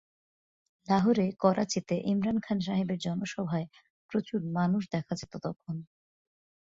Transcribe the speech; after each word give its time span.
লাহোরে, 0.87 1.25
করাচিতে 1.39 1.95
ইমরান 2.05 2.37
খান 2.39 2.57
সাহেবের 2.59 2.99
জনসভায় 2.99 3.67
প্রচুর 4.11 4.39
মানুষ 4.57 4.83
দেখা 4.91 5.13
যেত 5.15 5.33
তখন। 5.43 5.75